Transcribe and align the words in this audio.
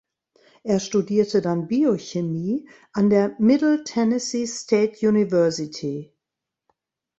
Er 0.63 0.79
studierte 0.79 1.43
dann 1.43 1.67
Biochemie 1.67 2.67
an 2.91 3.11
der 3.11 3.35
Middle 3.37 3.83
Tennessee 3.83 4.47
State 4.47 5.07
University. 5.07 6.11